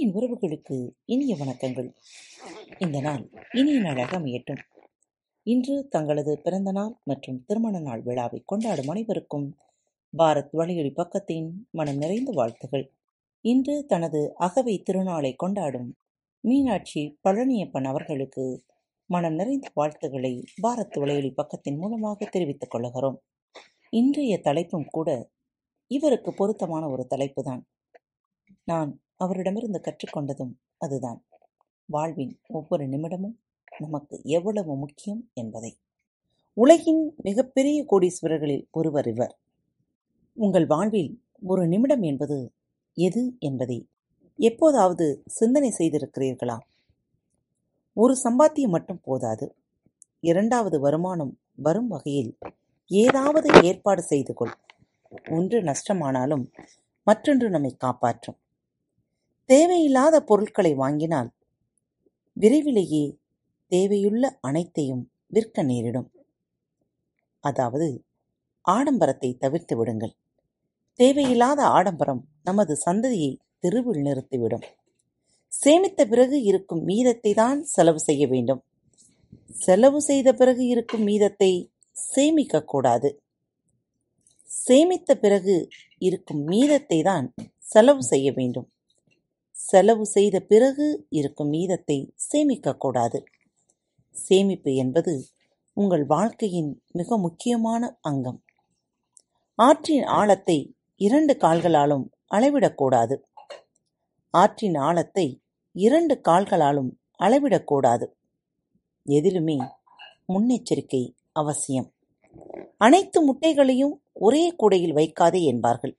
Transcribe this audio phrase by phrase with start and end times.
[0.00, 1.94] அன்பின் உறவுகளுக்கு இனிய வணக்கங்கள்.
[2.78, 4.58] இந்த நாள் இனிய நாளாக அமையட்டும்.
[5.42, 9.58] இன்று தங்களது பிறந்த நாள் மற்றும் திருமண நாள் விழாவை கொண்டாடும் அனைவருக்கும்
[10.18, 12.92] பாரத் வழியொலி பக்கத்தின் மனம் நிறைந்த வாழ்த்துகள்.
[13.40, 15.96] இன்று தனது அகவை திருநாளை கொண்டாடும்
[16.40, 18.64] மீனாட்சி பழனியப்பன் அவர்களுக்கு
[19.06, 23.22] மனம் நிறைந்த வாழ்த்துக்களை பாரத் வலையொலி பக்கத்தின் மூலமாக தெரிவித்துக் கொள்கிறோம்.
[23.90, 25.30] இன்றைய தலைப்பும் கூட
[25.86, 27.62] இவருக்கு பொருத்தமான ஒரு தலைப்புதான்.
[28.64, 31.20] நான் அவரிடமிருந்து கற்றுக்கொண்டதும் அதுதான்.
[31.86, 33.36] வாழ்வின் ஒவ்வொரு நிமிடமும்
[33.78, 35.72] நமக்கு எவ்வளவு முக்கியம் என்பதை.
[36.56, 39.34] உலகின் மிகப்பெரிய கோடீஸ்வரர்களில் ஒருவர் இவர்.
[40.36, 41.12] உங்கள் வாழ்வில்
[41.42, 42.38] ஒரு நிமிடம் என்பது
[42.96, 43.78] எது என்பதை
[44.36, 46.58] எப்போதாவது சிந்தனை செய்திருக்கிறீர்களா?
[47.92, 49.46] ஒரு சம்பாத்தியம் மட்டும் போதாது.
[50.20, 52.38] இரண்டாவது வருமானம் வரும் வகையில்
[52.86, 54.54] ஏதாவது ஏற்பாடு செய்து கொள்.
[55.30, 56.44] ஒன்று நஷ்டமானாலும்
[57.06, 58.38] மற்றொன்று நம்மை காப்பாற்றும்.
[59.50, 61.30] தேவையில்லாத பொருட்களை வாங்கினால்
[62.36, 63.04] விரைவிலேயே
[63.72, 65.02] தேவையுள்ள அனைத்தையும்
[65.34, 66.08] விற்க நேரிடும்.
[67.44, 67.88] அதாவது
[68.64, 70.14] ஆடம்பரத்தை தவிர்த்து விடுங்கள்.
[71.00, 74.64] தேவையில்லாத ஆடம்பரம் நமது சந்ததியை தெருவில் நிறுத்திவிடும்.
[75.52, 78.60] சேமித்த பிறகு இருக்கும் மீதத்தை தான் செலவு செய்ய வேண்டும்.
[79.64, 81.52] செலவு செய்த பிறகு இருக்கும் மீதத்தை
[81.96, 83.10] சேமிக்க கூடாது.
[84.50, 85.56] சேமித்த பிறகு
[86.08, 87.26] இருக்கும் மீதத்தை தான்
[87.72, 88.68] செலவு செய்ய வேண்டும்.
[89.70, 90.86] செலவு செய்த பிறகு
[91.18, 93.18] இருக்கும் மீதத்தை சேமிக்கக்கூடாது.
[94.16, 95.14] சேமிப்பு என்பது
[95.76, 98.40] உங்கள் வாழ்க்கையின் மிக முக்கியமான அங்கம்.
[99.58, 100.58] ஆற்றின் ஆழத்தை
[101.00, 103.16] இரண்டு கால்களாலும் அளவிடக்கூடாது.
[104.34, 105.26] ஆற்றின் ஆழத்தை
[105.76, 106.90] இரண்டு கால்களாலும்
[107.20, 108.06] அளவிடக்கூடாது.
[109.06, 109.56] எதிலுமே
[110.32, 111.88] முன்னெச்சரிக்கை அவசியம்.
[112.76, 113.94] அனைத்து முட்டைகளையும்
[114.26, 115.94] ஒரே கூடையில் வைக்காதே என்பார்கள்.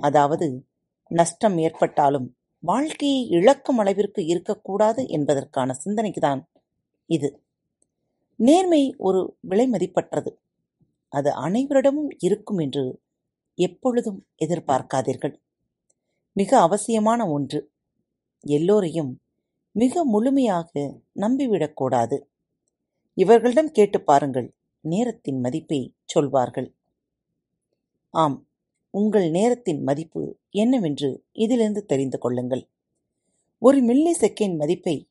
[0.00, 0.46] அதாவது
[1.10, 2.28] நஷ்டம் ஏற்பட்டாலும்
[2.64, 6.42] வாழ்க்கையை இழக்கும் அளவிற்கு இருக்கக்கூடாது என்பதற்கான சிந்தனைக்குதான்
[7.06, 7.28] இது.
[8.40, 10.30] நேர்மை ஒரு விலை மதிப்பற்றது.
[11.08, 12.84] அது அனைவரிடமும் இருக்கும் என்று
[13.58, 15.34] எப்பொழுதும் எதிர்பார்க்காதீர்கள்.
[16.32, 17.60] மிக அவசியமான ஒன்று.
[18.44, 19.12] எல்லோரையும்
[19.74, 20.72] மிக முழுமையாக
[21.16, 22.16] நம்பிவிடக்கூடாது
[23.16, 24.48] இவர்களிடம் கேட்டு பாருங்கள்.
[24.80, 26.68] நேரத்தின் மதிப்பை சொல்வார்கள்.
[28.14, 28.38] ஆம்.
[28.94, 32.68] உங்கள் நேரத்தின் மதிப்பு என்னவென்று இதிலிருந்து தெரிந்து கொள்ளுங்கள்.
[33.58, 35.08] ஒரு மில்லி செகண்ட் மதிப்பை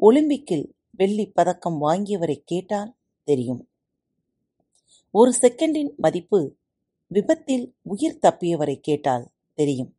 [0.00, 3.68] ஒலிம்பிக்கில் வெள்ளி பதக்கம் வாங்கியவரை கேட்டால் தெரியும்.
[5.10, 6.56] ஒரு செகண்டின் மதிப்பு
[7.06, 9.96] விபத்தில் உயிர் தப்பியவரை கேட்டால் தெரியும்.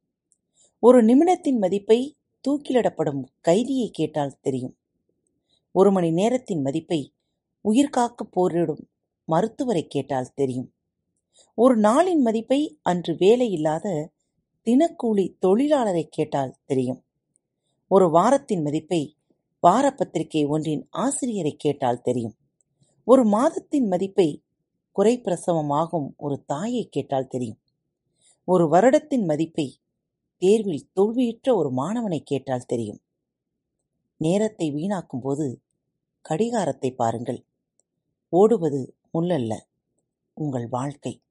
[0.80, 4.78] ஒரு நிமிடத்தின் மதிப்பை தூக்கிலிடப்படும் கைதியை கேட்டால் தெரியும்.
[5.72, 7.14] ஒரு மணி நேரத்தின் மதிப்பை
[7.64, 8.90] உயிர்காக்க போரிடும்
[9.26, 10.75] மருத்துவரை கேட்டால் தெரியும்.
[11.56, 14.08] ஒரு நாளின் மதிப்பை அன்று வேலையில்லாத
[14.66, 17.04] தினக்கூலி தொழிலாளரை கேட்டால் தெரியும்.
[17.88, 19.18] ஒரு வாரத்தின் மதிப்பை
[19.60, 22.36] வார பத்திரிகை ஒன்றின் ஆசிரியரை கேட்டால் தெரியும்.
[23.04, 24.44] ஒரு மாதத்தின் மதிப்பை
[24.96, 27.60] குறைப்பிரசவமாகும் ஒரு தாயை கேட்டால் தெரியும்.
[28.44, 29.80] ஒரு வருடத்தின் மதிப்பை
[30.38, 33.02] தேர்வில் தோல்வியுற்ற ஒரு மாணவனை கேட்டால் தெரியும்.
[34.18, 35.62] நேரத்தை வீணாக்கும் போது
[36.22, 37.46] கடிகாரத்தை பாருங்கள்.
[38.30, 39.60] ஓடுவது முள்ளல்ல.
[40.34, 41.22] உங்கள் வாழ்க்கை.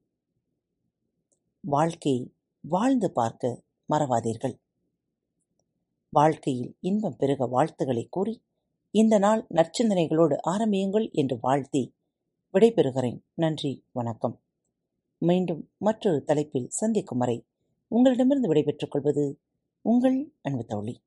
[1.67, 4.55] வாழ்க்கையை வாழ்ந்து பார்க்க மறவாதீர்கள்.
[6.09, 8.43] வாழ்க்கையில் இன்பம் பெருக வாழ்த்துக்களை கூறி
[8.91, 11.95] இந்த நாள் நற்சிந்தனைகளோடு ஆரம்பியுங்கள் என்று வாழ்த்தி
[12.53, 13.19] விடைபெறுகிறேன்.
[13.33, 14.41] நன்றி வணக்கம்.
[15.17, 17.45] மீண்டும் மற்றொரு தலைப்பில் சந்திக்கும் வரை
[17.87, 19.39] உங்களிடமிருந்து விடைபெற்றுக் கொள்வது
[19.81, 21.01] உங்கள் அன்பு தோழி.